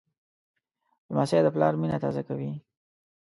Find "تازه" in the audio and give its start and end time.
2.03-2.21